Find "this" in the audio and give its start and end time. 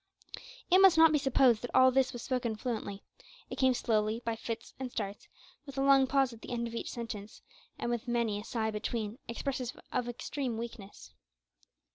1.91-2.11